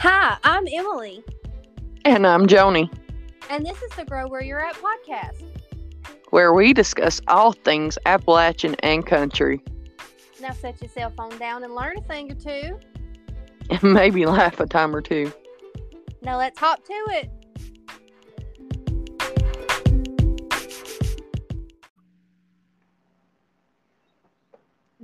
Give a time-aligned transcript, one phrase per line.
[0.00, 1.22] Hi, I'm Emily,
[2.04, 2.90] And I'm Joni,
[3.50, 5.42] and this is the Grow Where You're At podcast.
[6.30, 9.60] where we discuss all things Appalachian and country,
[10.40, 12.78] Now set your cell phone down and learn a thing or two.
[13.70, 15.32] and maybe laugh a time or two.
[16.22, 17.30] Now let's hop to it.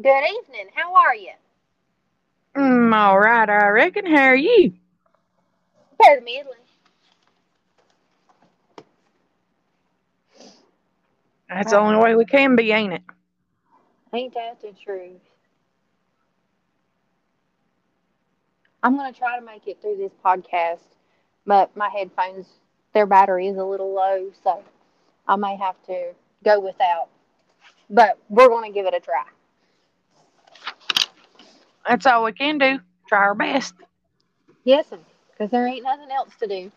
[0.01, 0.69] Good evening.
[0.75, 1.33] How are you?
[2.57, 4.07] Mm, all right, I reckon.
[4.07, 4.75] How are you?
[5.99, 6.59] Better middling.
[11.49, 13.03] That's the only way we can be, ain't it?
[14.13, 15.21] Ain't that the truth?
[18.83, 20.81] I'm gonna try to make it through this podcast,
[21.47, 22.47] but my headphones,
[22.95, 24.63] their battery is a little low, so
[25.27, 26.13] I may have to
[26.45, 27.09] go without.
[27.91, 29.25] But we're gonna give it a try.
[31.89, 32.79] That's all we can do.
[33.09, 33.75] Try our best.
[34.65, 34.93] Yes,
[35.37, 36.73] because there ain't nothing else to do.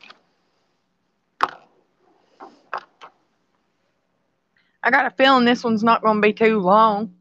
[4.84, 7.14] I got a feeling this one's not going to be too long.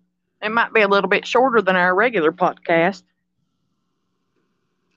[0.42, 3.02] It might be a little bit shorter than our regular podcast.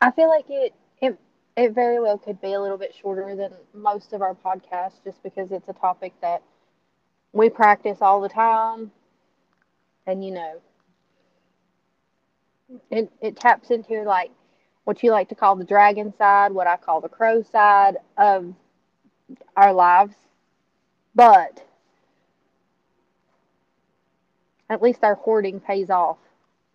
[0.02, 1.18] I feel like it it
[1.56, 5.22] it very well could be a little bit shorter than most of our podcasts, just
[5.24, 6.42] because it's a topic that
[7.34, 8.92] we practice all the time,
[10.08, 10.62] and you know,
[12.90, 14.32] it it taps into like
[14.84, 18.54] what you like to call the dragon side, what I call the crow side of
[19.56, 20.16] our lives,
[21.16, 21.64] but
[24.70, 26.18] at least our hoarding pays off.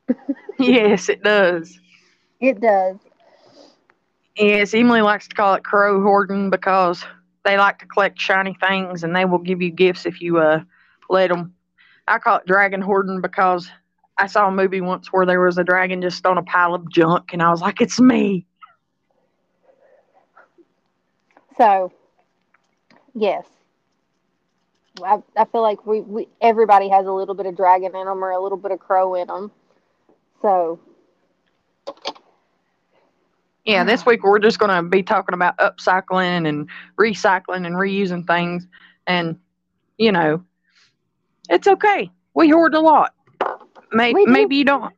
[0.59, 1.79] yes, it does.
[2.41, 2.97] It does.
[4.37, 7.05] Yes, Emily likes to call it crow hoarding because
[7.45, 10.61] they like to collect shiny things and they will give you gifts if you uh
[11.09, 11.55] let them.
[12.07, 13.71] I call it dragon hoarding because
[14.19, 16.91] I saw a movie once where there was a dragon just on a pile of
[16.91, 18.47] junk and I was like, it's me.
[21.57, 21.93] So,
[23.15, 23.47] yes,
[25.05, 28.25] I, I feel like we, we everybody has a little bit of dragon in them
[28.25, 29.51] or a little bit of crow in them.
[30.43, 30.81] So,
[33.65, 36.69] Yeah, this week we're just going to be talking about upcycling and
[36.99, 38.67] recycling and reusing things.
[39.07, 39.39] And,
[39.99, 40.45] you know,
[41.51, 42.11] it's okay.
[42.35, 43.16] We hoard a lot.
[43.93, 44.31] Maybe, do.
[44.31, 44.95] maybe you don't.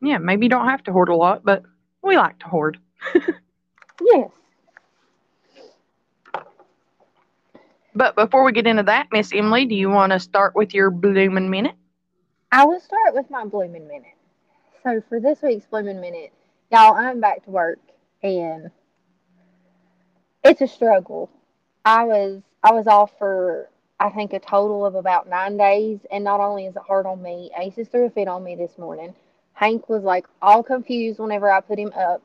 [0.00, 1.62] Yeah, maybe you don't have to hoard a lot, but
[2.02, 2.78] we like to hoard.
[4.00, 4.30] yes,
[7.94, 10.90] But before we get into that, Miss Emily, do you want to start with your
[10.90, 11.76] blooming minute?
[12.50, 14.14] I will start with my blooming minute.
[14.82, 16.32] So, for this week's blooming minute,
[16.72, 17.78] y'all, I'm back to work
[18.22, 18.70] and
[20.42, 21.30] it's a struggle.
[21.84, 23.68] I was I was off for
[24.04, 27.22] I think a total of about nine days, and not only is it hard on
[27.22, 29.14] me, Aces threw a fit on me this morning.
[29.54, 32.22] Hank was like all confused whenever I put him up,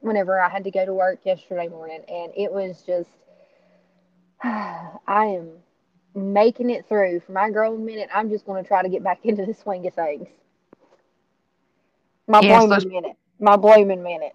[0.00, 3.10] whenever I had to go to work yesterday morning, and it was just
[4.42, 5.50] I am
[6.14, 8.08] making it through for my grown minute.
[8.14, 10.28] I'm just going to try to get back into the swing of things.
[12.26, 13.16] My Yes, blooming minute.
[13.38, 14.34] My blooming minute.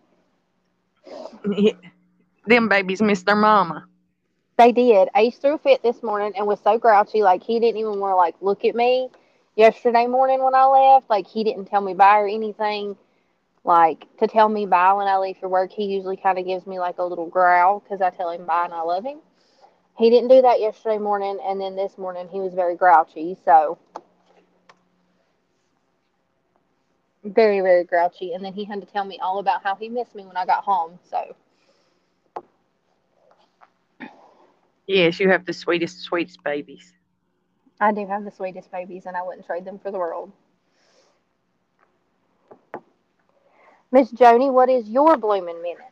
[2.48, 3.88] Them babies miss their mama.
[4.58, 5.10] They did.
[5.16, 8.12] Ace threw a fit this morning and was so grouchy, like he didn't even want
[8.12, 9.10] to like look at me
[9.56, 11.10] yesterday morning when I left.
[11.10, 12.96] Like he didn't tell me bye or anything.
[13.64, 16.68] Like to tell me bye when I leave for work, he usually kind of gives
[16.68, 19.20] me like a little growl because I tell him bye and I love him.
[19.98, 23.38] He didn't do that yesterday morning, and then this morning he was very grouchy.
[23.46, 23.80] So
[27.24, 30.16] very very grouchy, and then he had to tell me all about how he missed
[30.16, 31.00] me when I got home.
[31.10, 31.36] So
[34.88, 36.94] Yes, you have the sweetest, sweetest babies.
[37.80, 40.32] I do have the sweetest babies, and I wouldn't trade them for the world.
[43.92, 45.86] Miss Joni, what is your blooming minute?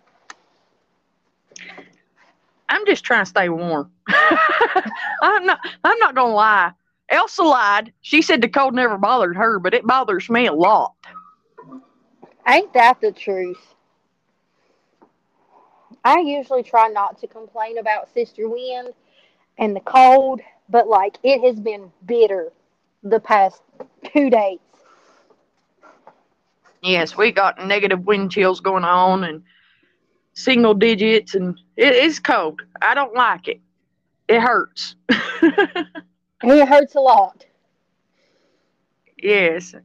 [2.69, 3.91] I'm just trying to stay warm.
[5.21, 5.59] I'm not.
[5.83, 6.71] I'm not gonna lie.
[7.09, 7.93] Elsa lied.
[8.01, 10.93] She said the cold never bothered her, but it bothers me a lot.
[12.47, 13.75] Ain't that the truth?
[16.03, 18.93] I usually try not to complain about Sister Wind
[19.57, 22.51] and the cold, but like it has been bitter
[23.03, 23.61] the past
[24.05, 24.59] two days.
[26.81, 29.43] Yes, we got negative wind chills going on and
[30.33, 32.61] single digits, and it is cold.
[32.81, 33.61] I don't like it.
[34.27, 34.95] It hurts.
[36.43, 37.45] It hurts a lot.
[39.21, 39.75] yes,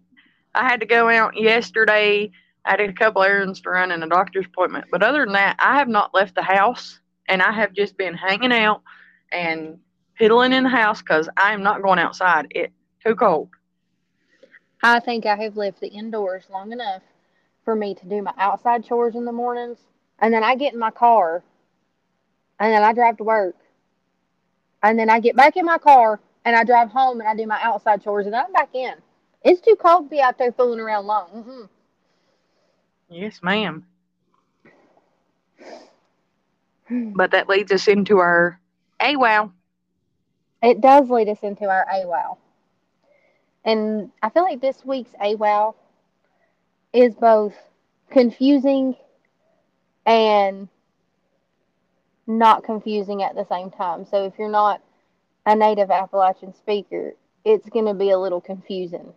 [0.55, 2.31] I had to go out yesterday.
[2.67, 5.57] I had a couple errands to run and a doctor's appointment, but other than that,
[5.59, 8.83] I have not left the house, and I have just been hanging out
[9.33, 9.79] and
[10.17, 12.49] piddling in the house because I am not going outside.
[12.51, 12.73] It
[13.05, 13.49] too cold.
[14.83, 17.03] I think I have left the indoors long enough
[17.65, 19.79] for me to do my outside chores in the mornings.
[20.19, 21.43] And then I get in my car
[22.59, 23.57] and then I drive to work.
[24.83, 27.47] And then I get back in my car and I drive home and I do
[27.47, 28.95] my outside chores and I'm back in.
[29.45, 31.29] It's too cold to be out there fooling around long.
[31.31, 31.69] Mm-mm.
[33.09, 33.87] Yes, ma'am.
[36.89, 38.61] But that leads us into our
[39.01, 39.51] AWOW.
[40.63, 42.39] It does lead us into our AWOW.
[43.65, 45.75] And I feel like this week's AWOW
[46.93, 47.55] is both
[48.11, 48.95] confusing
[50.07, 50.69] and
[52.27, 54.07] not confusing at the same time.
[54.07, 54.81] So if you're not
[55.45, 57.15] a native Appalachian speaker,
[57.45, 59.13] it's going to be a little confusing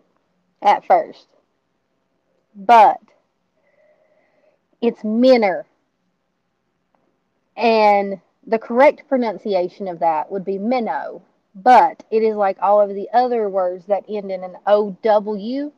[0.62, 1.28] at first.
[2.56, 3.00] But
[4.82, 5.66] it's minner.
[7.58, 11.22] And the correct pronunciation of that would be minnow.
[11.56, 15.72] But it is like all of the other words that end in an OW.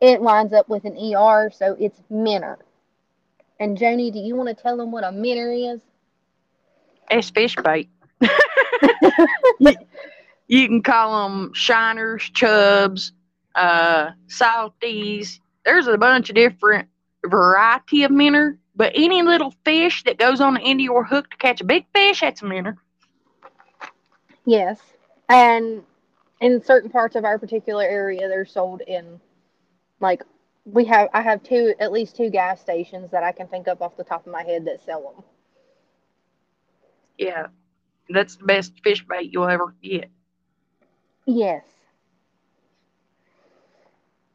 [0.00, 2.58] It lines up with an ER, so it's minner.
[3.58, 5.80] And Joni, do you want to tell them what a minner is?
[7.10, 7.90] It's fish bait.
[8.22, 8.28] you,
[10.48, 13.12] you can call them shiners, chubs,
[13.54, 15.40] uh, salties.
[15.64, 16.88] There's a bunch of different
[17.26, 21.30] variety of minnow, but any little fish that goes on the end of your hook
[21.30, 22.74] to catch a big fish, that's a minnow.
[24.44, 24.80] Yes.
[25.28, 25.82] And
[26.40, 29.20] in certain parts of our particular area, they're sold in
[30.00, 30.22] like
[30.64, 33.82] we have I have two at least two gas stations that I can think of
[33.82, 35.24] off the top of my head that sell them.
[37.18, 37.46] Yeah.
[38.08, 40.10] That's the best fish bait you'll ever get.
[41.26, 41.64] Yes.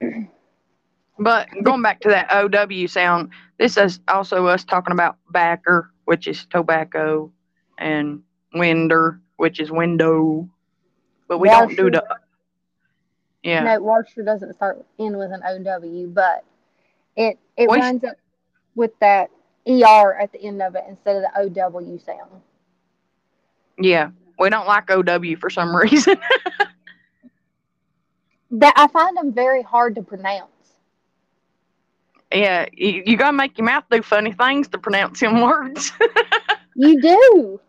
[1.18, 6.28] But going back to that OW sound, this is also us talking about backer, which
[6.28, 7.32] is tobacco,
[7.78, 8.22] and
[8.54, 10.50] winder, which is window.
[11.28, 12.04] But we don't do the.
[13.44, 13.64] Yeah.
[13.64, 16.44] No, washer doesn't start in with an OW, but
[17.16, 18.18] it it winds up
[18.76, 19.30] with that
[19.68, 22.42] ER at the end of it instead of the OW sound.
[23.80, 24.10] Yeah.
[24.38, 26.18] We don't like OW for some reason.
[28.52, 30.50] That I find them very hard to pronounce.
[32.36, 32.66] Yeah.
[32.74, 35.92] You, you got to make your mouth do funny things to pronounce them words.
[36.76, 37.62] You do.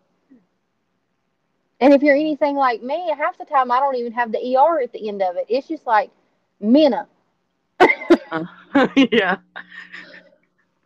[1.81, 4.81] And if you're anything like me, half the time I don't even have the ER
[4.81, 5.47] at the end of it.
[5.49, 6.11] It's just like
[6.59, 7.07] Minna.
[8.97, 9.37] yeah.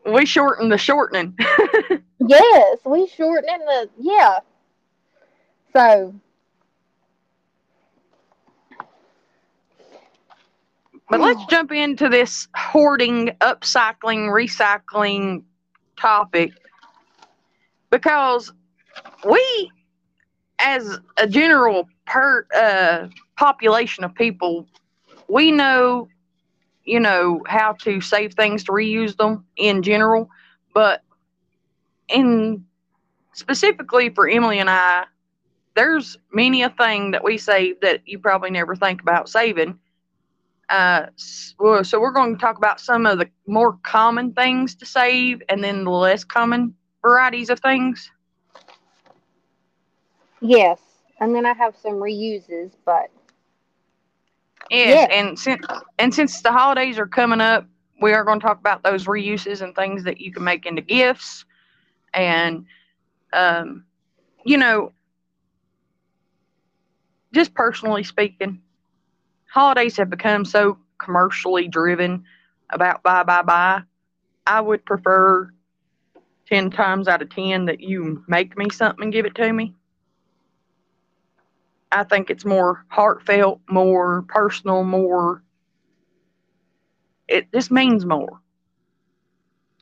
[0.04, 1.36] We shorten the shortening.
[2.22, 4.40] Yes, we shortening the yeah.
[5.72, 6.14] So
[11.10, 15.42] But let's jump into this hoarding, upcycling, recycling
[15.96, 16.52] topic
[17.90, 18.52] because
[19.28, 19.72] we,
[20.60, 24.68] as a general per uh, population of people,
[25.28, 26.08] we know,
[26.84, 30.30] you know, how to save things to reuse them in general,
[30.74, 31.02] but
[32.08, 32.64] in
[33.32, 35.04] specifically for Emily and I,
[35.74, 39.78] there's many a thing that we save that you probably never think about saving.
[40.70, 41.06] Uh,
[41.58, 45.42] well, so we're going to talk about some of the more common things to save
[45.48, 48.10] and then the less common varieties of things.
[50.40, 50.80] yes,
[51.20, 53.10] and then I have some reuses, but
[54.70, 55.08] Yes, Yeah.
[55.10, 55.64] and since
[55.98, 57.66] and since the holidays are coming up,
[58.00, 60.82] we are going to talk about those reuses and things that you can make into
[60.82, 61.44] gifts,
[62.14, 62.64] and
[63.32, 63.84] um,
[64.44, 64.92] you know,
[67.32, 68.60] just personally speaking,
[69.52, 72.24] holidays have become so commercially driven
[72.70, 73.82] about buy buy buy.
[74.46, 75.50] I would prefer
[76.46, 79.74] ten times out of ten that you make me something and give it to me.
[81.92, 85.42] I think it's more heartfelt, more personal, more.
[87.28, 88.40] It just means more.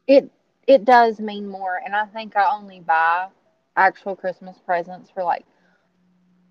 [0.07, 0.31] it
[0.67, 3.29] it does mean more and I think I only buy
[3.77, 5.45] actual Christmas presents for like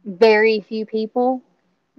[0.05, 1.41] very few people.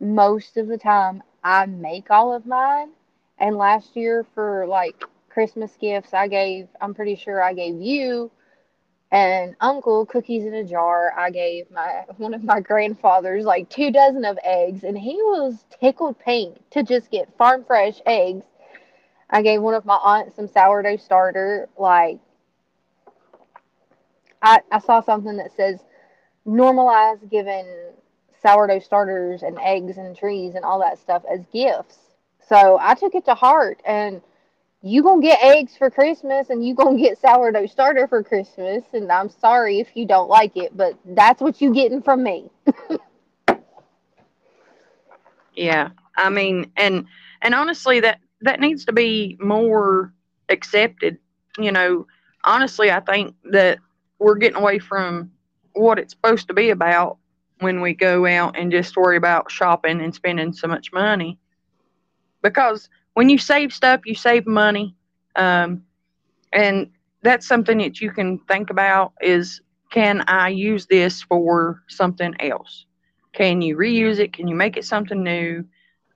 [0.00, 2.90] Most of the time I make all of mine.
[3.38, 8.30] And last year for like Christmas gifts I gave I'm pretty sure I gave you
[9.10, 11.14] and uncle cookies in a jar.
[11.16, 15.64] I gave my one of my grandfathers like two dozen of eggs and he was
[15.80, 18.44] tickled pink to just get farm fresh eggs.
[19.30, 21.68] I gave one of my aunts some sourdough starter.
[21.76, 22.18] Like
[24.42, 25.80] I, I saw something that says
[26.46, 27.66] normalize giving
[28.42, 31.98] sourdough starters and eggs and trees and all that stuff as gifts.
[32.48, 34.22] So I took it to heart and
[34.82, 39.10] you gonna get eggs for Christmas and you gonna get sourdough starter for Christmas and
[39.10, 42.50] I'm sorry if you don't like it, but that's what you getting from me.
[45.58, 47.06] Yeah, I mean, and
[47.42, 50.14] and honestly, that that needs to be more
[50.48, 51.18] accepted.
[51.58, 52.06] You know,
[52.44, 53.78] honestly, I think that
[54.20, 55.32] we're getting away from
[55.72, 57.18] what it's supposed to be about
[57.60, 61.38] when we go out and just worry about shopping and spending so much money.
[62.42, 64.94] Because when you save stuff, you save money.
[65.36, 65.82] Um,
[66.52, 66.90] and
[67.22, 69.60] that's something that you can think about is
[69.90, 72.86] can I use this for something else?
[73.32, 74.32] Can you reuse it?
[74.32, 75.64] Can you make it something new?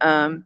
[0.01, 0.45] Um,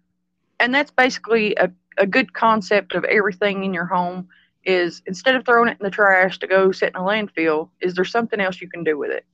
[0.61, 4.29] and that's basically a, a good concept of everything in your home
[4.65, 7.95] is instead of throwing it in the trash to go sit in a landfill, is
[7.95, 9.25] there something else you can do with it?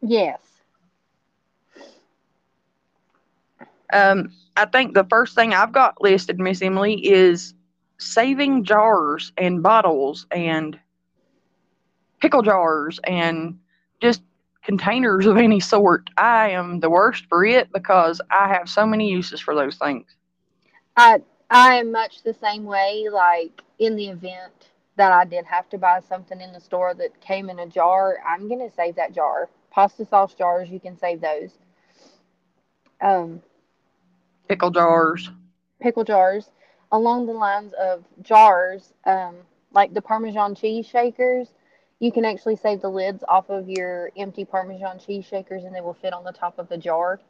[0.00, 0.38] Yes.
[3.92, 7.54] Um, I think the first thing I've got listed, Miss Emily, is
[7.98, 10.78] saving jars and bottles and
[12.20, 13.58] pickle jars and
[14.00, 14.22] just
[14.62, 16.10] containers of any sort.
[16.16, 20.06] I am the worst for it because I have so many uses for those things.
[20.96, 23.08] I I am much the same way.
[23.10, 27.20] Like in the event that I did have to buy something in the store that
[27.20, 29.48] came in a jar, I'm gonna save that jar.
[29.70, 31.50] Pasta sauce jars, you can save those.
[33.00, 33.42] Um,
[34.48, 35.30] pickle jars.
[35.80, 36.50] Pickle jars.
[36.90, 39.36] Along the lines of jars, um,
[39.72, 41.48] like the Parmesan cheese shakers,
[42.00, 45.80] you can actually save the lids off of your empty Parmesan cheese shakers and they
[45.80, 47.20] will fit on the top of the jar.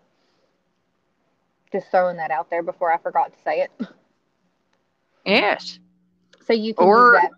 [1.73, 3.71] Just throwing that out there before I forgot to say it.
[5.27, 5.79] Yes.
[6.47, 7.31] So you can or, do that.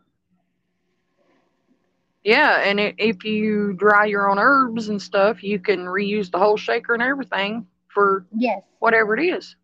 [2.25, 6.39] Yeah, and it, if you dry your own herbs and stuff, you can reuse the
[6.39, 9.57] whole shaker and everything for yes whatever it is.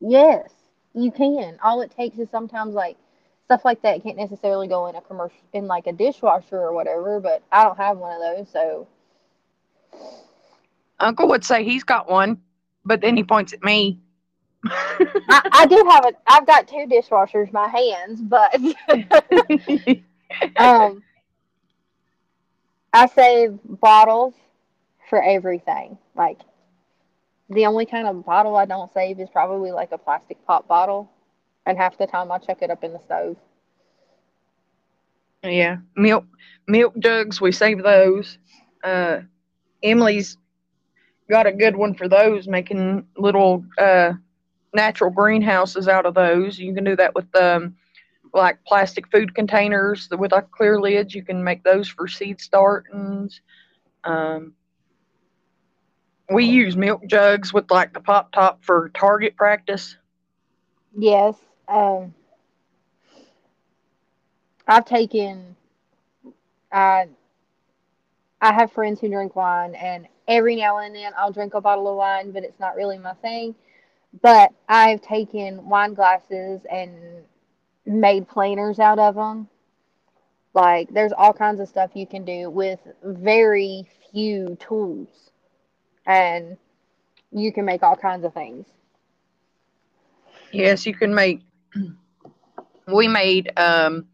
[0.00, 0.50] Yes,
[0.94, 1.58] you can.
[1.62, 2.96] All it takes is sometimes like
[3.44, 7.20] stuff like that can't necessarily go in a commercial in like a dishwasher or whatever,
[7.20, 8.86] but I don't have one of those, so
[10.98, 12.40] Uncle would say he's got one,
[12.84, 13.98] but then he points at me
[14.64, 16.12] I, I, do have a.
[16.26, 18.54] I've got two dishwashers, my hands, but
[20.56, 21.02] um,
[22.92, 24.34] I save bottles
[25.08, 25.98] for everything.
[26.14, 26.38] Like
[27.48, 31.10] the only kind of bottle I don't save is probably like a plastic pop bottle,
[31.66, 33.36] and half the time I chuck it up in the stove.
[35.42, 36.24] Yeah, milk
[36.66, 38.38] milk jugs we save those.
[38.84, 39.20] Uh,
[39.82, 40.36] Emily's
[41.28, 44.12] got a good one for those, making little uh
[44.74, 46.58] natural greenhouses out of those.
[46.58, 47.76] You can do that with um,
[48.32, 51.14] like plastic food containers with like clear lids.
[51.14, 53.40] You can make those for seed startings.
[54.04, 54.54] Um,
[56.30, 59.96] we use milk jugs with like the pop top for target practice.
[60.96, 61.36] Yes.
[61.68, 62.14] Um,
[64.66, 65.56] I've taken.
[66.72, 67.08] I
[68.40, 71.88] I have friends who drink wine, and every now and then I'll drink a bottle
[71.88, 73.54] of wine, but it's not really my thing.
[74.22, 76.92] But I've taken wine glasses and
[77.90, 79.48] made planers out of them.
[80.54, 85.30] Like, there's all kinds of stuff you can do with very few tools.
[86.06, 86.56] And
[87.30, 88.66] you can make all kinds of things.
[90.52, 91.40] Yes, you can make.
[92.86, 94.06] We made um,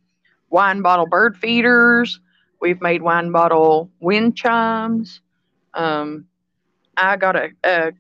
[0.51, 2.21] wine bottle bird feeders.
[2.61, 5.23] We've made wine bottle wind chimes.
[5.73, 6.27] Um,
[6.95, 7.93] I got a, a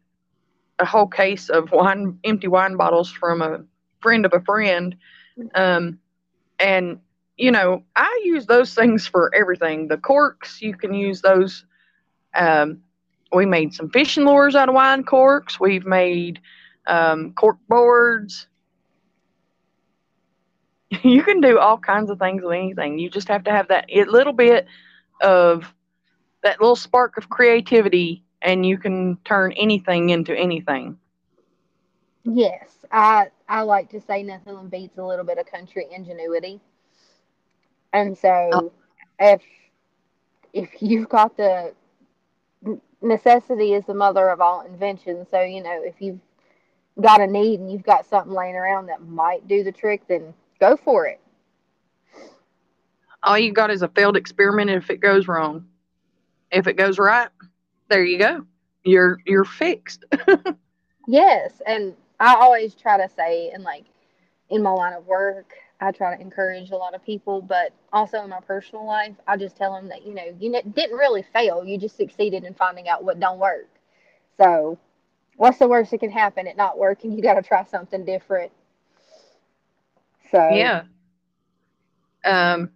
[0.79, 3.65] a whole case of wine, empty wine bottles from a
[4.01, 4.97] friend of a friend.
[5.55, 5.99] Um,
[6.59, 6.99] and,
[7.37, 9.89] you know, I use those things for everything.
[9.89, 11.65] The corks, you can use those.
[12.35, 12.83] Um,
[13.33, 15.61] we made some fishing lures out of wine corks.
[15.61, 16.41] We've made
[16.87, 18.47] um, cork boards.
[21.03, 22.99] you can do all kinds of things with anything.
[22.99, 24.67] You just have to have that little bit
[25.21, 25.73] of
[26.43, 30.99] that little spark of creativity and you can turn anything into anything.
[32.29, 36.61] Yes, I I like to say nothing beats a little bit of country ingenuity.
[37.93, 38.73] And so oh.
[39.21, 39.43] if
[40.53, 41.73] if you've got the
[43.01, 46.19] necessity is the mother of all invention, so you know, if you've
[47.01, 50.35] got a need and you've got something laying around that might do the trick, then
[50.59, 51.21] go for it.
[53.23, 55.67] All you got is a failed experiment if it goes wrong.
[56.51, 57.29] If it goes right,
[57.89, 58.47] there you go.
[58.83, 60.05] You're you're fixed.
[61.07, 63.85] yes, and I always try to say, and like
[64.51, 68.23] in my line of work, I try to encourage a lot of people, but also
[68.23, 71.65] in my personal life, I just tell them that you know you didn't really fail.
[71.65, 73.69] You just succeeded in finding out what don't work.
[74.39, 74.79] So,
[75.37, 76.47] what's the worst that can happen?
[76.47, 77.13] It not working.
[77.13, 78.53] You got to try something different.
[80.31, 80.83] So yeah.
[82.25, 82.71] Um,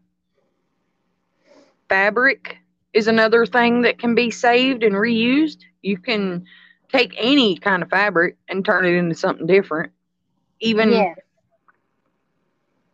[1.89, 2.59] fabric
[2.93, 5.59] is another thing that can be saved and reused.
[5.83, 6.47] You can
[6.93, 9.93] take any kind of fabric and turn it into something different.
[10.61, 11.19] Even Yes.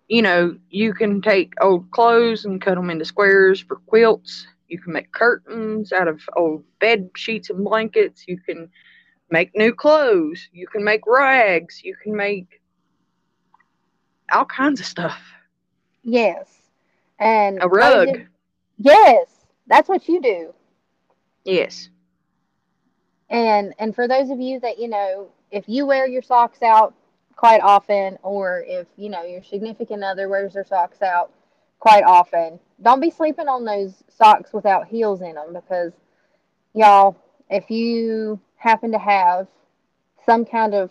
[0.09, 4.47] you know, you can take old clothes and cut them into squares for quilts.
[4.69, 8.25] You can make curtains out of old bed sheets and blankets.
[8.29, 8.69] You can
[9.31, 10.49] make new clothes.
[10.53, 11.83] You can make rags.
[11.83, 12.61] You can make
[14.33, 15.21] all kinds of stuff.
[16.03, 16.47] Yes.
[17.19, 18.09] And A rug.
[18.79, 20.55] yes, that's what you do.
[21.45, 21.89] Yes.
[23.31, 26.95] And and for those of you that you know, if you wear your socks out
[27.35, 31.33] quite often, or if you know your significant other wears their socks out
[31.79, 35.93] quite often, don't be sleeping on those socks without heels in them because
[36.75, 37.17] y'all,
[37.51, 39.49] if you happen to have
[40.25, 40.91] some kind of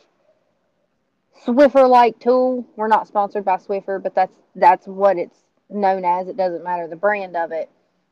[1.45, 5.37] Swiffer like tool, we're not sponsored by Swiffer, but that's that's what it's
[5.69, 6.27] known as.
[6.27, 7.69] It doesn't matter the brand of it.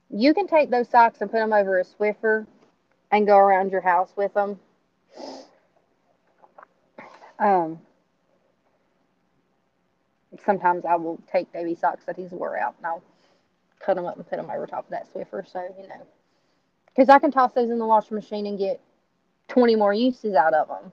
[0.09, 2.45] You can take those socks and put them over a Swiffer
[3.13, 4.59] and go around your house with them.
[7.37, 7.79] Um,
[10.43, 13.03] sometimes I will take baby socks that he's wore out and I'll
[13.79, 15.47] cut them up and put them over top of that Swiffer.
[15.47, 16.07] So, you know,
[16.87, 18.81] because I can toss those in the washing machine and get
[19.49, 20.91] 20 more uses out of them.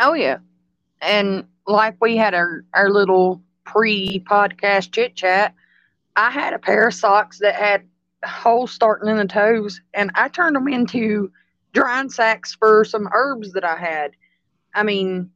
[0.00, 0.38] Oh yeah.
[1.00, 5.54] And like we had our, our little pre podcast chit chat,
[6.16, 7.84] I had a pair of socks that had
[8.24, 11.30] holes starting in the toes and I turned them into
[11.72, 14.12] drying sacks for some herbs that I had.
[14.74, 15.30] I mean,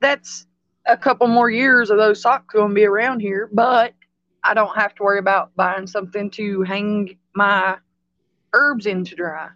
[0.00, 0.46] that's
[0.86, 3.92] a couple more years of those socks going to be around here, but
[4.42, 7.76] I don't have to worry about buying something to hang my
[8.54, 9.48] herbs in to dry.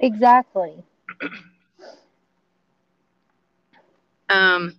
[0.00, 0.84] Exactly.
[4.30, 4.76] Um,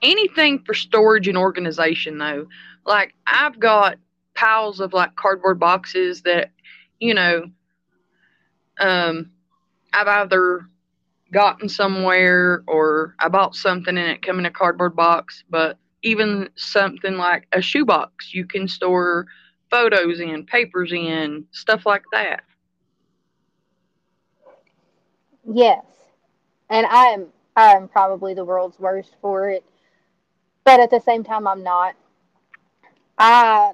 [0.00, 2.46] anything for storage and organization though.
[2.86, 3.98] Like I've got
[4.34, 6.50] piles of like cardboard boxes that,
[7.00, 7.44] you know,
[8.78, 9.30] um,
[9.92, 10.66] I've either
[11.32, 15.44] gotten somewhere or I bought something and it come in a cardboard box.
[15.48, 19.26] But even something like a shoebox, you can store
[19.70, 22.42] photos in, papers in, stuff like that.
[25.44, 25.84] Yes.
[26.70, 29.64] And I am I am probably the world's worst for it.
[30.64, 31.94] But at the same time I'm not.
[33.18, 33.72] I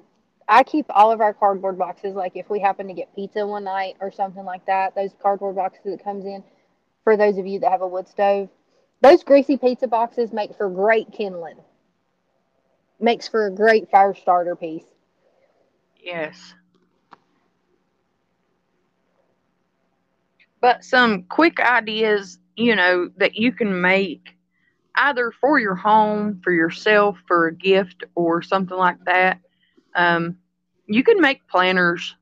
[0.51, 3.63] I keep all of our cardboard boxes like if we happen to get pizza one
[3.63, 6.43] night or something like that, those cardboard boxes that comes in
[7.05, 8.49] for those of you that have a wood stove,
[8.99, 11.55] those greasy pizza boxes make for great kindling.
[12.99, 14.83] Makes for a great fire starter piece.
[16.03, 16.53] Yes.
[20.59, 24.35] But some quick ideas, you know, that you can make
[24.95, 29.39] either for your home, for yourself, for a gift, or something like that.
[29.95, 30.37] Um,
[30.93, 32.15] you can make planters.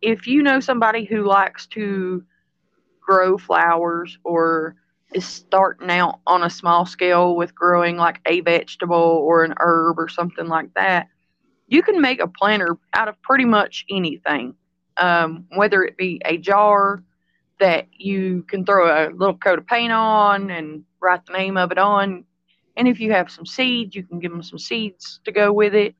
[0.00, 2.24] If you know somebody who likes to
[3.00, 4.76] grow flowers or
[5.14, 9.98] is starting out on a small scale with growing like a vegetable or an herb
[9.98, 11.08] or something like that,
[11.68, 14.54] you can make a planter out of pretty much anything,
[14.98, 17.02] um, whether it be a jar
[17.60, 21.70] that you can throw a little coat of paint on and write the name of
[21.70, 22.24] it on.
[22.76, 25.74] And if you have some seeds, you can give them some seeds to go with
[25.74, 25.94] it.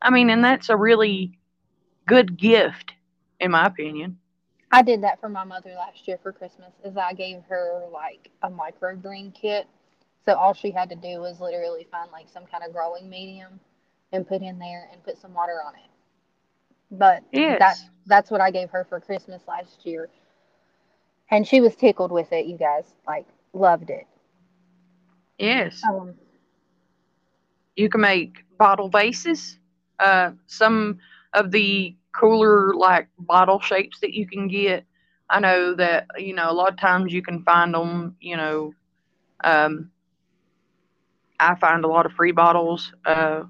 [0.00, 1.38] I mean, and that's a really
[2.12, 2.92] good gift,
[3.40, 4.18] in my opinion.
[4.72, 6.72] I did that for my mother last year for Christmas.
[6.84, 9.66] Is I gave her like a microgreen kit,
[10.24, 13.60] so all she had to do was literally find like some kind of growing medium
[14.12, 15.90] and put in there and put some water on it.
[16.90, 17.58] But Yes.
[17.58, 20.08] that that's what I gave her for Christmas last year,
[21.30, 22.46] and she was tickled with it.
[22.46, 24.06] You guys like loved it.
[25.38, 25.88] Yes.
[25.88, 26.14] Um,
[27.76, 29.58] You can make bottle vases.
[29.98, 30.98] Uh, some
[31.32, 34.84] of the cooler like bottle shapes that you can get.
[35.30, 38.16] I know that you know a lot of times you can find them.
[38.20, 38.74] You know,
[39.44, 39.90] um,
[41.40, 42.92] I find a lot of free bottles.
[43.04, 43.44] Uh,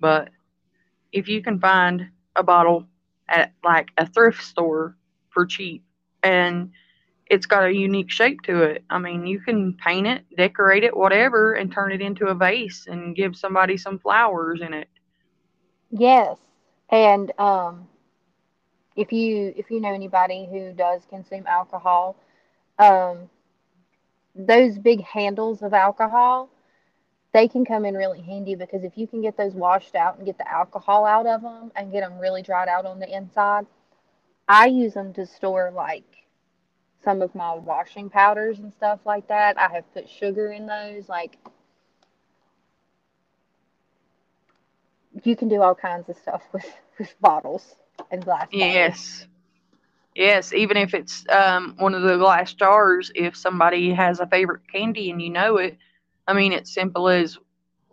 [0.00, 0.30] but
[1.12, 2.86] if you can find a bottle
[3.28, 4.96] at like a thrift store
[5.30, 5.84] for cheap
[6.22, 6.70] and
[7.30, 8.84] it's got a unique shape to it.
[8.88, 12.86] I mean, you can paint it, decorate it, whatever, and turn it into a vase
[12.86, 14.88] and give somebody some flowers in it.
[15.90, 16.38] Yes,
[16.90, 17.88] and um,
[18.96, 22.16] if you if you know anybody who does consume alcohol,
[22.78, 23.30] um,
[24.34, 26.48] those big handles of alcohol,
[27.32, 30.26] they can come in really handy because if you can get those washed out and
[30.26, 33.66] get the alcohol out of them and get them really dried out on the inside,
[34.48, 36.04] I use them to store like
[37.04, 39.58] some of my washing powders and stuff like that.
[39.58, 41.38] I have put sugar in those, like
[45.26, 46.66] you can do all kinds of stuff with
[46.98, 47.76] with bottles
[48.10, 48.72] and glass bottles.
[48.74, 49.26] Yes.
[50.14, 54.62] Yes, even if it's um, one of the glass jars, if somebody has a favorite
[54.72, 55.78] candy and you know it,
[56.26, 57.38] I mean, it's simple as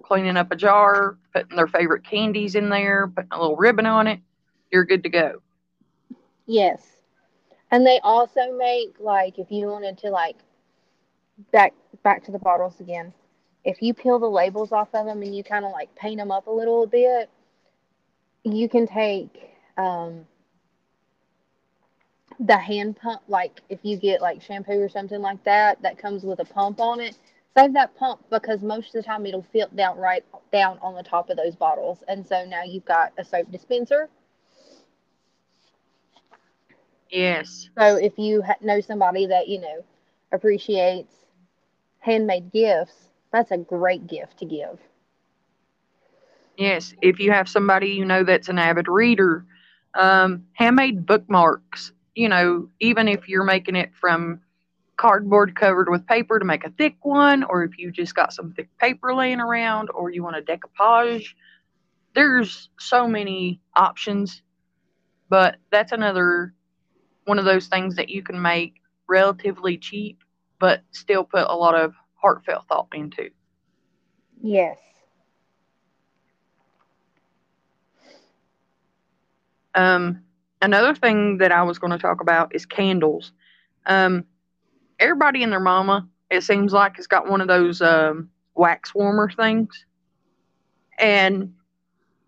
[0.02, 4.08] cleaning up a jar, putting their favorite candies in there, putting a little ribbon on
[4.08, 4.20] it,
[4.72, 5.42] you're good to go.
[6.48, 6.82] Yes.
[7.72, 10.38] And they also make like if you wanted to like
[11.52, 13.14] back back to the bottles again.
[13.66, 16.32] If you peel the labels off of them and you kind of like paint them
[16.32, 17.30] up a little bit,
[18.44, 20.26] you can take um,
[22.40, 23.22] the hand pump.
[23.28, 26.80] Like if you get like shampoo or something like that that comes with a pump
[26.80, 27.18] on it,
[27.58, 30.24] save that pump because most of the time it'll fit down right
[30.54, 32.04] down on the top of those bottles.
[32.08, 34.10] And so now you've got a soap dispenser.
[37.10, 37.70] Yes.
[37.78, 39.84] So if you ha- know somebody that you know
[40.32, 41.14] appreciates
[42.00, 43.05] handmade gifts,
[43.36, 44.80] that's a great gift to give.
[46.58, 49.46] Yes, if you have somebody you know that's an avid reader,
[49.96, 54.42] um, handmade bookmarks, you know, even if you're making it from
[54.98, 58.54] cardboard covered with paper to make a thick one, or if you just got some
[58.54, 61.36] thick paper laying around, or you want a decoupage,
[62.14, 64.42] there's so many options.
[65.30, 66.54] But that's another
[67.26, 68.76] one of those things that you can make
[69.10, 70.20] relatively cheap,
[70.60, 71.94] but still put a lot of
[72.26, 73.30] heartfelt thought into.
[74.42, 74.78] Yes.
[79.76, 80.24] Um,
[80.62, 83.32] another thing that I was going to talk about is candles.
[83.86, 84.26] Um,
[85.00, 89.30] everybody and their mama, it seems like, has got one of those um, wax warmer
[89.30, 89.86] things.
[90.98, 91.54] And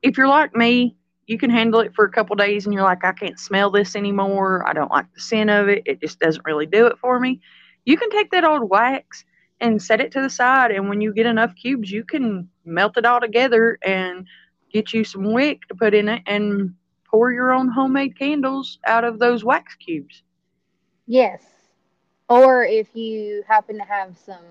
[0.04, 3.04] if you're like me, you can handle it for a couple days and you're like,
[3.04, 4.64] I can't smell this anymore.
[4.68, 5.82] I don't like the scent of it.
[5.86, 7.42] It just doesn't really do it for me.
[7.86, 9.26] You can take that old wax
[9.60, 10.72] and set it to the side.
[10.72, 14.28] And when you get enough cubes, you can melt it all together and
[14.72, 16.76] get you some wick to put in it and
[17.10, 20.24] pour your own homemade candles out of those wax cubes.
[21.06, 21.44] Yes.
[22.30, 24.44] Or if you happen to have some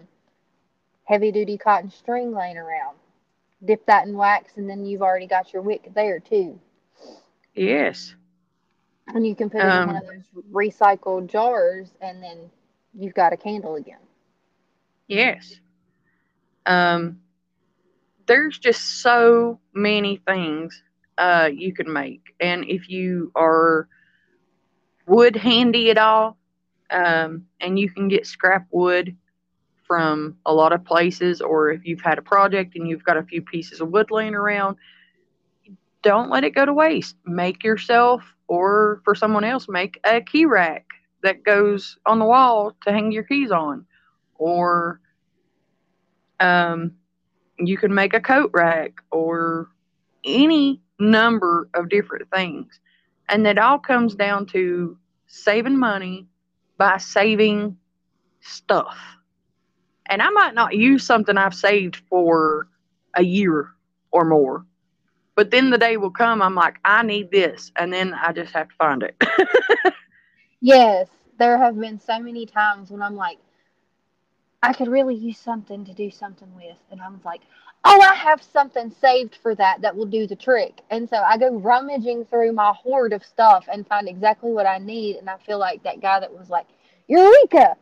[1.05, 2.97] heavy duty cotton string laying around,
[3.65, 6.59] dip that in wax and then you've already got your wick there too.
[7.55, 8.15] Yes.
[9.09, 12.51] And you can put it um, in one of those recycled jars and then
[12.99, 13.99] you've got a candle again.
[15.09, 15.61] Yes.
[16.67, 17.21] Um,
[18.27, 20.83] there's just so many things
[21.19, 22.35] uh, you can make.
[22.41, 23.89] And if you are
[25.07, 26.37] wood handy at all,
[26.91, 29.17] um, and you can get scrap wood
[29.87, 33.23] from a lot of places, or if you've had a project and you've got a
[33.23, 34.77] few pieces of wood laying around,
[36.03, 37.17] don't let it go to waste.
[37.25, 40.87] Make yourself or for someone else, make a key rack
[41.23, 43.86] that goes on the wall to hang your keys on.
[44.39, 45.01] Or
[46.41, 46.93] um,
[47.59, 49.69] you can make a coat rack or
[50.25, 52.81] any number of different things.
[53.29, 54.97] And that all comes down to
[55.27, 56.27] saving money
[56.79, 57.77] by saving
[58.41, 58.97] stuff.
[60.09, 62.69] And I might not use something I've saved for
[63.15, 63.71] a year
[64.13, 64.65] or more.
[65.35, 67.73] But then the day will come, I'm like, I need this.
[67.77, 69.17] And then I just have to find it.
[70.61, 71.09] yes.
[71.39, 73.39] There have been so many times when I'm like,
[74.63, 76.79] I could really use something to do something with.
[76.91, 77.43] And I'm like,
[77.85, 80.81] oh, I have something saved for that that will do the trick.
[80.91, 84.79] And so I go rummaging through my hoard of stuff and find exactly what I
[84.79, 85.17] need.
[85.17, 86.67] And I feel like that guy that was like,
[87.07, 87.77] Eureka!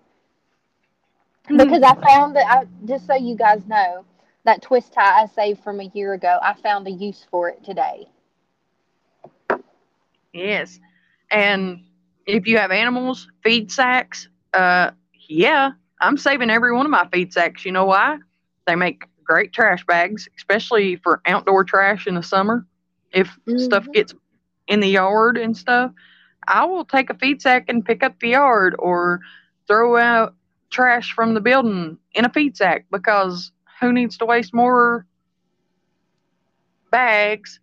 [1.48, 4.04] Because I found that, I, just so you guys know,
[4.44, 7.64] that twist tie I saved from a year ago, I found a use for it
[7.64, 8.06] today.
[10.32, 10.80] Yes.
[11.30, 11.84] And
[12.26, 14.90] if you have animals, feed sacks, uh,
[15.28, 15.72] yeah,
[16.04, 17.64] I'm saving every one of my feed sacks.
[17.64, 18.18] You know why?
[18.66, 22.66] They make great trash bags, especially for outdoor trash in the summer.
[23.12, 23.58] If mm-hmm.
[23.58, 24.14] stuff gets
[24.68, 25.92] in the yard and stuff,
[26.46, 29.20] I will take a feed sack and pick up the yard or
[29.66, 30.34] throw out
[30.70, 35.06] trash from the building in a feed sack because who needs to waste more
[36.90, 37.60] bags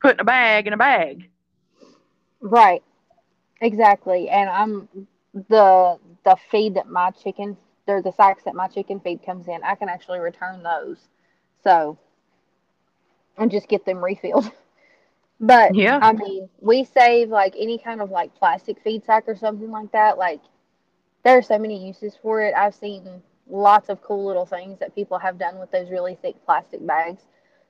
[0.00, 1.28] putting a bag in a bag?
[2.40, 2.82] Right.
[3.60, 4.28] Exactly.
[4.28, 5.08] And I'm
[5.48, 9.62] the the feed that my chicken they're the sacks that my chicken feed comes in.
[9.62, 10.98] I can actually return those.
[11.62, 11.98] So
[13.38, 14.50] and just get them refilled.
[15.40, 19.36] But yeah, I mean, we save like any kind of like plastic feed sack or
[19.36, 20.18] something like that.
[20.18, 20.40] Like
[21.24, 22.54] there are so many uses for it.
[22.56, 26.36] I've seen lots of cool little things that people have done with those really thick
[26.46, 27.24] plastic bags.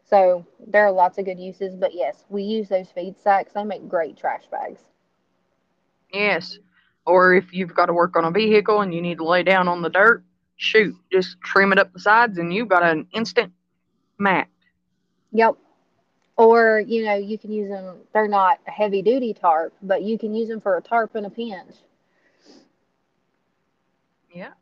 [0.05, 1.75] So there are lots of good uses.
[1.75, 3.53] But yes, we use those feed sacks.
[3.55, 4.83] They make great trash bags.
[6.13, 6.59] Yes.
[7.07, 9.69] Or if you've got to work on a vehicle and you need to lay down
[9.69, 10.25] on the dirt,
[10.57, 13.53] shoot, just trim it up the sides and you've got an instant
[14.19, 14.49] mat.
[15.33, 15.55] Yep.
[16.37, 20.19] Or, you know, you can use them, they're not a heavy duty tarp, but you
[20.19, 21.77] can use them for a tarp in a pinch.
[24.31, 24.53] Yeah.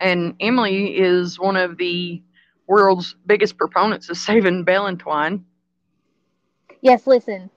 [0.00, 2.22] And Emily is one of the
[2.66, 5.44] world's biggest proponents of saving baling twine.
[6.80, 7.50] Yes, listen,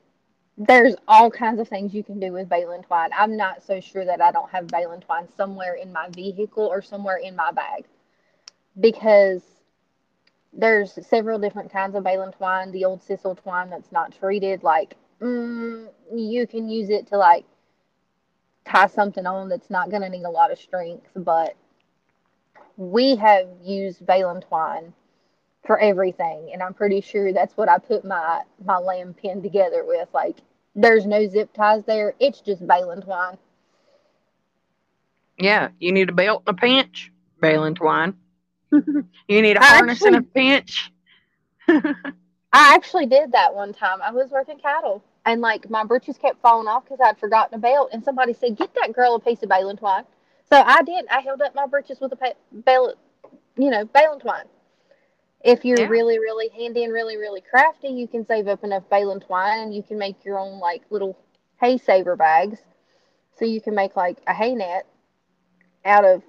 [0.58, 3.10] there's all kinds of things you can do with baling twine.
[3.18, 6.82] I'm not so sure that I don't have baling twine somewhere in my vehicle or
[6.82, 7.86] somewhere in my bag
[8.80, 9.42] because
[10.54, 12.72] there's several different kinds of baling twine.
[12.72, 17.46] The old sisal twine that's not treated, like mm, you can use it to like
[18.66, 21.56] tie something on that's not going to need a lot of strength, but
[22.78, 24.94] we have used baling twine
[25.66, 29.84] for everything and i'm pretty sure that's what i put my my lamb pin together
[29.86, 30.38] with like
[30.76, 33.38] there's no zip ties there it's just baling twine
[35.38, 38.16] yeah you need a belt and a pinch baling twine
[38.72, 40.92] you need a harness actually, and a pinch.
[41.68, 44.02] I actually did that one time.
[44.02, 47.58] I was working cattle and like my breeches kept falling off because i'd forgotten a
[47.58, 50.04] belt and somebody said get that girl a piece of baling twine
[50.50, 52.34] so i did i held up my breeches with a pa-
[52.66, 52.94] bale
[53.58, 54.46] you know baling twine
[55.44, 55.88] if you're yeah.
[55.88, 59.76] really, really handy and really, really crafty, you can save up enough baling twine and
[59.76, 61.18] you can make your own like little
[61.60, 62.60] hay saver bags.
[63.38, 64.86] So you can make like a hay net
[65.84, 66.22] out of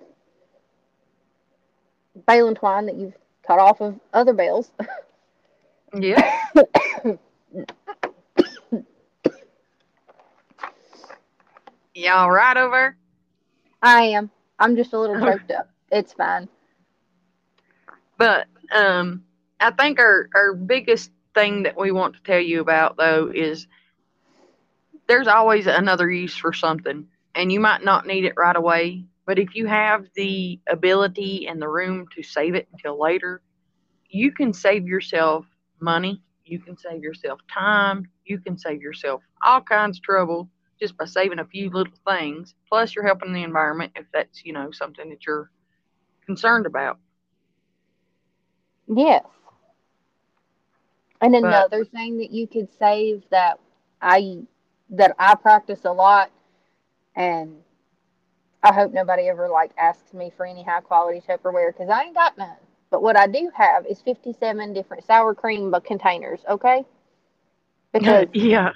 [2.26, 4.70] baling twine that you've cut off of other bales.
[5.94, 6.38] Yeah.
[11.94, 12.96] Y'all right over?
[13.82, 14.30] I am.
[14.58, 15.68] I'm just a little choked up.
[15.90, 16.48] It's fine.
[18.16, 19.24] But um,
[19.60, 23.66] I think our, our biggest thing that we want to tell you about, though, is
[25.08, 29.04] there's always another use for something, and you might not need it right away.
[29.26, 33.40] But if you have the ability and the room to save it until later,
[34.08, 35.46] you can save yourself
[35.80, 40.48] money, you can save yourself time, you can save yourself all kinds of trouble
[40.80, 42.54] just by saving a few little things.
[42.68, 45.50] Plus, you're helping the environment if that's, you know, something that you're
[46.26, 46.98] concerned about.
[48.88, 49.24] Yes.
[51.20, 53.58] And another but, thing that you could save that
[54.00, 54.40] I
[54.90, 56.30] that I practice a lot
[57.14, 57.56] and
[58.62, 62.14] I hope nobody ever like asks me for any high quality Tupperware because I ain't
[62.14, 62.56] got none.
[62.90, 66.84] But what I do have is 57 different sour cream containers, okay?
[67.92, 68.72] Because yeah.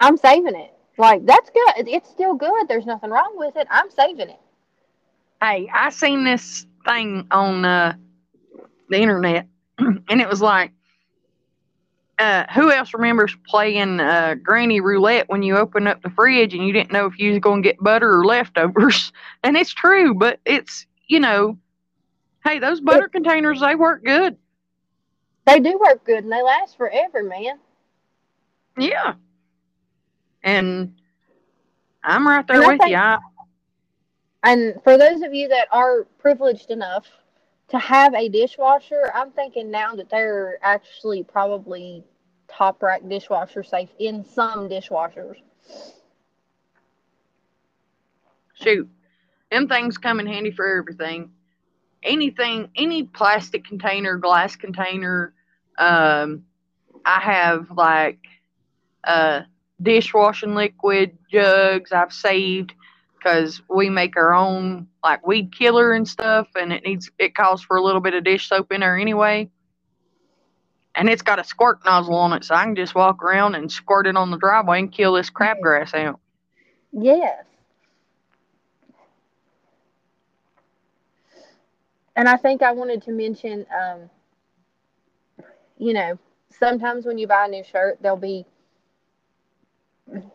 [0.00, 0.72] I'm saving it.
[0.98, 1.88] Like that's good.
[1.88, 2.68] It's still good.
[2.68, 3.66] There's nothing wrong with it.
[3.70, 4.40] I'm saving it.
[5.40, 7.94] Hey, I seen this thing on uh
[8.88, 9.46] the internet,
[9.78, 10.72] and it was like,
[12.18, 16.66] uh, who else remembers playing uh, Granny Roulette when you open up the fridge and
[16.66, 19.12] you didn't know if you was going to get butter or leftovers?
[19.44, 21.56] And it's true, but it's you know,
[22.44, 24.36] hey, those butter it, containers they work good.
[25.46, 27.58] They do work good, and they last forever, man.
[28.76, 29.14] Yeah,
[30.42, 30.92] and
[32.02, 32.96] I'm right there with think, you.
[32.96, 33.18] I,
[34.42, 37.06] and for those of you that are privileged enough
[37.68, 42.04] to have a dishwasher, I'm thinking now that they're actually probably
[42.48, 45.36] top rack dishwasher safe in some dishwashers.
[48.54, 48.88] Shoot,
[49.50, 51.30] them things come in handy for everything.
[52.02, 55.34] Anything, any plastic container, glass container.
[55.78, 56.44] Um,
[57.04, 58.20] I have like
[59.04, 59.42] uh,
[59.82, 62.72] dishwashing liquid jugs I've saved
[63.18, 67.62] because we make our own like weed killer and stuff, and it needs it calls
[67.62, 69.50] for a little bit of dish soap in there anyway.
[70.94, 73.70] And it's got a squirt nozzle on it, so I can just walk around and
[73.70, 76.18] squirt it on the driveway and kill this crabgrass out.
[76.92, 77.44] Yes.
[82.16, 84.10] And I think I wanted to mention, um,
[85.76, 86.18] you know,
[86.50, 88.44] sometimes when you buy a new shirt, there'll be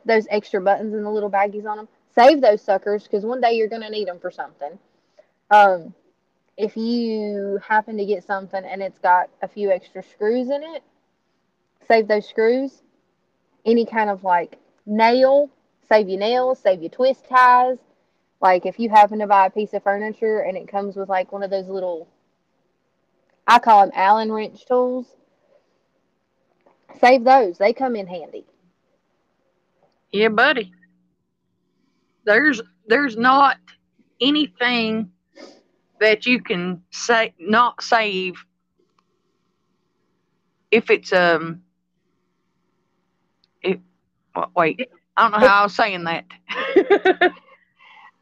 [0.06, 3.54] those extra buttons and the little baggies on them save those suckers because one day
[3.54, 4.78] you're going to need them for something.
[5.49, 5.93] Um,
[6.58, 10.84] if you happen to get something and it's got a few extra screws in it,
[11.88, 12.82] save those screws.
[13.65, 15.49] Any kind of like nail,
[15.88, 17.78] save your nails, save your twist ties.
[18.41, 21.32] Like if you happen to buy a piece of furniture and it comes with like
[21.32, 22.08] one of those little,
[23.47, 25.08] I call them Allen wrench tools,
[26.99, 27.58] save those.
[27.58, 28.45] They come in handy.
[30.12, 30.71] Yeah, buddy
[32.25, 33.57] there's there's not
[34.21, 35.12] anything
[35.99, 38.36] that you can say not save
[40.71, 41.62] if it's um
[43.62, 43.79] it
[44.55, 46.25] wait I don't know how I was saying that.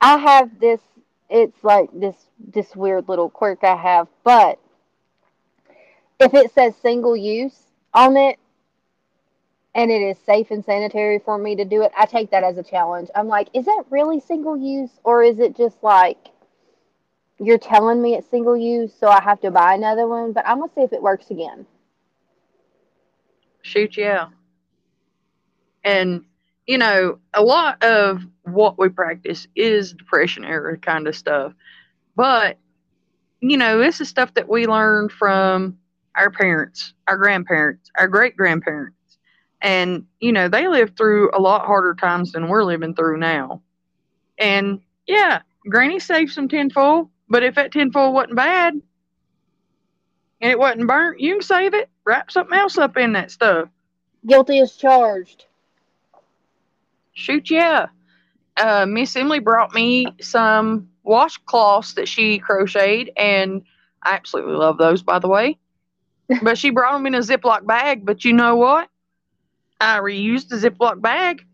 [0.01, 0.81] I have this
[1.29, 2.15] it's like this
[2.53, 4.59] this weird little quirk I have, but
[6.19, 7.57] if it says single use
[7.93, 8.37] on it,
[9.73, 12.57] and it is safe and sanitary for me to do it, I take that as
[12.57, 13.09] a challenge.
[13.15, 16.29] I'm like, is that really single use or is it just like
[17.39, 20.33] you're telling me it's single use, so I have to buy another one?
[20.33, 21.65] But I'm gonna see if it works again.
[23.63, 24.27] Shoot, yeah.
[25.83, 26.25] And
[26.67, 31.53] you know, a lot of what we practice is depression era kind of stuff.
[32.15, 32.57] But,
[33.39, 35.77] you know, this is stuff that we learned from
[36.15, 38.95] our parents, our grandparents, our great grandparents.
[39.61, 43.61] And, you know, they lived through a lot harder times than we're living through now.
[44.37, 50.87] And yeah, Granny saved some tinfoil, but if that tinfoil wasn't bad and it wasn't
[50.87, 53.69] burnt, you can save it, wrap something else up in that stuff.
[54.25, 55.45] Guilty as charged.
[57.13, 57.87] Shoot, yeah.
[58.57, 63.61] Uh, Miss Emily brought me some washcloths that she crocheted, and
[64.03, 65.57] I absolutely love those, by the way.
[66.41, 68.05] but she brought them in a Ziploc bag.
[68.05, 68.89] But you know what?
[69.81, 71.45] I reused the Ziploc bag.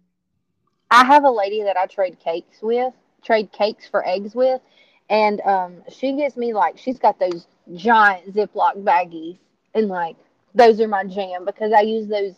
[0.92, 4.62] I have a lady that I trade cakes with, trade cakes for eggs with,
[5.10, 9.38] and um, she gives me like she's got those giant Ziploc baggies,
[9.74, 10.16] and like
[10.54, 12.36] those are my jam because I use those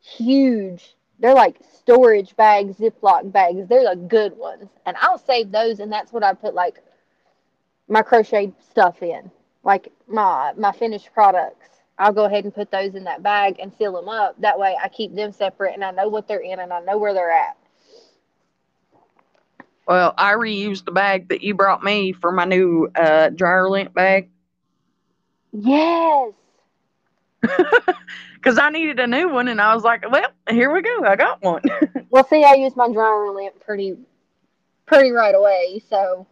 [0.00, 3.68] huge they're like storage bags, Ziploc bags.
[3.68, 4.68] They're the good ones.
[4.86, 6.82] And I'll save those and that's what I put like
[7.88, 9.30] my crochet stuff in.
[9.62, 11.68] Like my my finished products.
[12.00, 14.40] I'll go ahead and put those in that bag and seal them up.
[14.40, 16.96] That way I keep them separate and I know what they're in and I know
[16.96, 17.58] where they're at.
[19.86, 23.92] Well, I reused the bag that you brought me for my new uh, dryer lint
[23.92, 24.30] bag.
[25.52, 26.32] Yes.
[28.34, 31.04] because I needed a new one, and I was like, "Well, here we go.
[31.04, 31.62] I got one."
[32.10, 33.96] well, see, I used my dryer lint pretty,
[34.86, 35.82] pretty right away.
[35.88, 36.26] So,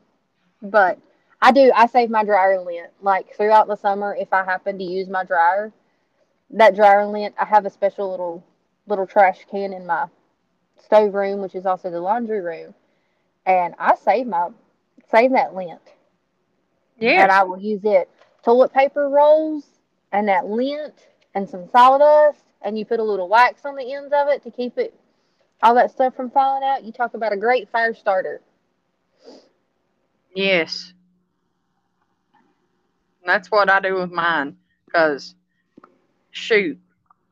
[0.63, 0.99] but
[1.41, 1.71] I do.
[1.75, 4.17] I save my dryer lint like throughout the summer.
[4.19, 5.73] If I happen to use my dryer,
[6.51, 8.45] that dryer lint, I have a special little
[8.87, 10.07] little trash can in my
[10.85, 12.75] stove room, which is also the laundry room,
[13.47, 14.49] and I save my
[15.11, 15.81] save that lint.
[16.99, 17.23] Yeah.
[17.23, 18.11] And I will use it.
[18.45, 19.65] Toilet paper rolls
[20.13, 20.95] and that lint
[21.35, 24.51] and some sawdust, and you put a little wax on the ends of it to
[24.51, 24.95] keep it
[25.63, 26.85] all that stuff from falling out.
[26.85, 28.41] You talk about a great fire starter.
[30.35, 30.93] Yes.
[33.29, 34.57] That's what I do with mine.
[34.87, 35.35] Because,
[36.31, 36.79] shoot,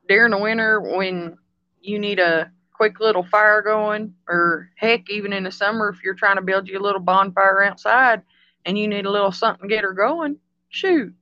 [0.08, 1.38] during the winter when
[1.80, 6.14] you need a quick little fire going, or heck, even in the summer, if you're
[6.14, 8.22] trying to build you a little bonfire outside
[8.66, 10.36] and you need a little something to get her going,
[10.68, 11.14] shoot,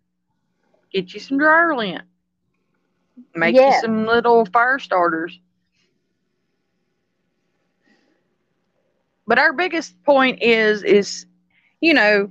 [0.93, 2.03] get you some dryer lint.
[3.37, 3.77] Make yeah.
[3.77, 5.39] you some little fire starters.
[9.27, 11.27] But our biggest point is is
[11.81, 12.31] you know,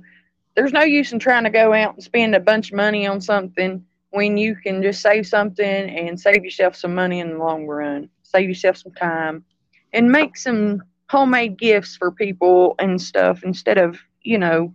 [0.54, 3.20] there's no use in trying to go out and spend a bunch of money on
[3.20, 7.66] something when you can just save something and save yourself some money in the long
[7.66, 8.08] run.
[8.22, 9.44] Save yourself some time
[9.92, 14.72] and make some homemade gifts for people and stuff instead of, you know,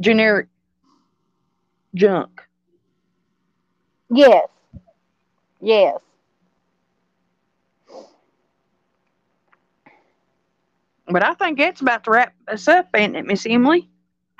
[0.00, 0.48] generic
[1.94, 2.42] junk.
[4.10, 4.46] Yes.
[5.60, 5.98] Yes.
[11.06, 13.88] But I think it's about to wrap us up, ain't it, Miss Emily?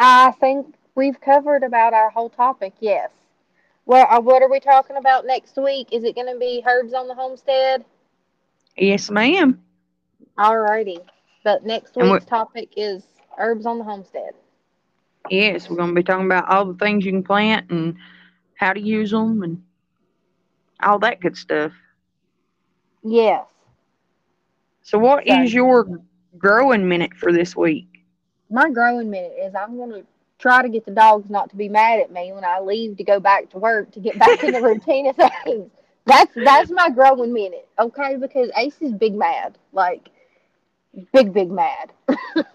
[0.07, 3.09] I think we've covered about our whole topic, yes.
[3.87, 5.89] Well, uh, what are we talking about next week?
[5.93, 7.87] Is it going to be herbs on the homestead?
[8.77, 9.63] Yes, ma'am.
[10.39, 10.99] Alrighty.
[11.43, 13.03] But next week's topic is
[13.39, 14.35] herbs on the homestead.
[15.31, 17.97] Yes, we're going to be talking about all the things you can plant and
[18.57, 19.63] how to use them and
[20.83, 21.73] all that good stuff.
[23.03, 23.47] Yes.
[24.83, 25.87] So, what so, is your
[26.37, 27.94] growing minute for this week?
[28.55, 30.07] My growing minute is I'm going to
[30.39, 33.05] try to get the dogs not to be mad at me when I leave to
[33.05, 35.73] go back to work to get back in the routine of things.
[36.07, 38.15] That's that's my growing minute, okay?
[38.17, 40.09] Because Ace is big mad, like
[41.13, 41.93] big big mad.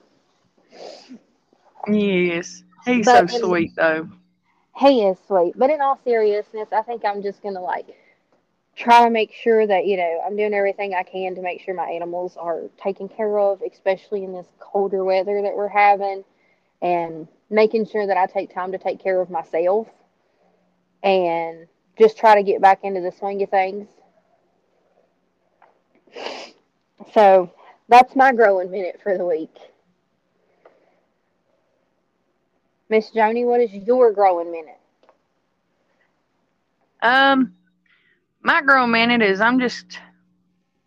[1.90, 4.08] yes, he's but so sweet though.
[4.78, 7.88] He is sweet, but in all seriousness, I think I'm just gonna like
[8.80, 11.74] try to make sure that you know I'm doing everything I can to make sure
[11.76, 16.24] my animals are taken care of, especially in this colder weather that we're having,
[16.82, 19.88] and making sure that I take time to take care of myself
[21.04, 21.68] and
[21.98, 23.90] just try to get back into the swing of things.
[27.14, 27.52] So
[27.90, 29.56] that's my growing minute for the week.
[32.90, 34.80] Miss Joni, what is your growing minute?
[37.02, 37.54] Um,
[38.42, 40.00] my growing minute is I'm just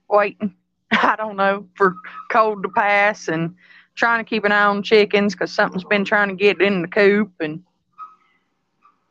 [0.09, 0.55] waiting.
[0.93, 1.95] I don't know for
[2.31, 3.55] cold to pass and
[3.95, 6.89] trying to keep an eye on chickens because something's been trying to get in the
[6.89, 7.63] coop and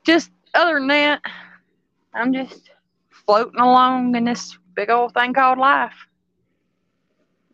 [0.06, 1.22] just other than that,
[2.14, 2.70] I'm just
[3.26, 5.94] floating along in this big old thing called life.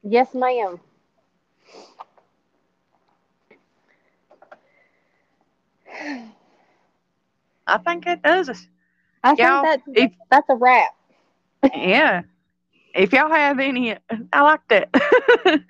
[0.03, 0.79] Yes, ma'am.
[7.67, 8.67] I think that does us.
[9.27, 10.91] I think Y'all, that's if- that's a wrap.
[11.75, 12.21] yeah.
[12.95, 13.95] If y'all have any,
[14.33, 14.89] I like that.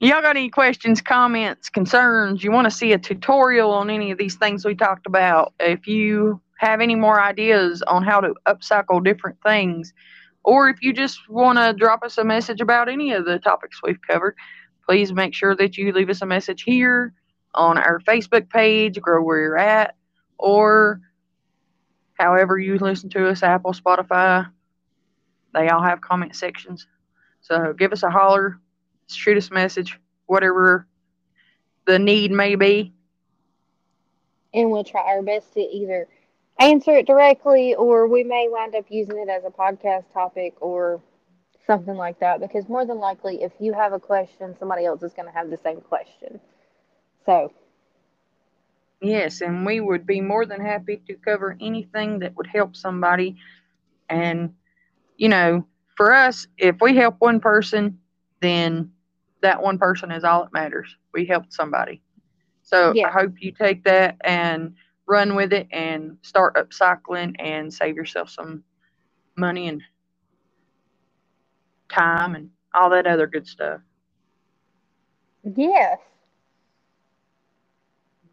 [0.00, 2.42] y'all got any questions, comments, concerns?
[2.42, 5.52] You want to see a tutorial on any of these things we talked about?
[5.60, 9.92] If you have any more ideas on how to upcycle different things,
[10.44, 13.80] or if you just want to drop us a message about any of the topics
[13.82, 14.34] we've covered,
[14.88, 17.12] please make sure that you leave us a message here
[17.54, 19.94] on our Facebook page, Grow Where You're At,
[20.38, 21.00] or
[22.20, 24.50] however you listen to us, Apple, Spotify,
[25.54, 26.86] they all have comment sections.
[27.42, 28.60] So give us a holler,
[29.08, 30.86] shoot us a message, whatever
[31.86, 32.94] the need may be.
[34.54, 36.08] and we'll try our best to either
[36.60, 41.00] answer it directly or we may wind up using it as a podcast topic or
[41.66, 45.12] something like that because more than likely if you have a question somebody else is
[45.14, 46.40] going to have the same question
[47.26, 47.52] so
[49.00, 53.36] Yes, and we would be more than happy to cover anything that would help somebody.
[54.08, 54.54] And,
[55.16, 57.98] you know, for us, if we help one person,
[58.40, 58.92] then
[59.42, 60.96] that one person is all that matters.
[61.12, 62.02] We helped somebody.
[62.62, 63.04] So Yeah.
[63.04, 64.74] I hope you take that and
[65.06, 68.64] run with it and start upcycling and save yourself some
[69.36, 69.82] money and
[71.88, 73.80] time and all that other good stuff.
[75.56, 76.00] yes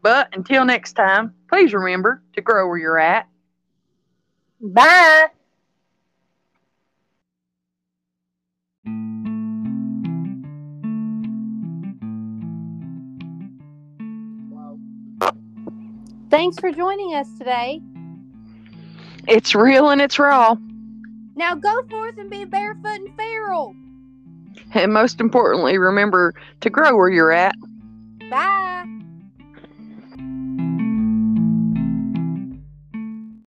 [0.08, 3.28] But until next time, please remember to grow where you're at.
[4.58, 5.26] bye
[16.30, 17.82] Thanks for joining us today.
[19.26, 20.56] It's real and it's raw.
[21.36, 23.74] Now go forth and be barefoot and feral.
[24.72, 27.54] And most importantly, remember to grow where you're at.
[28.30, 28.77] Bye.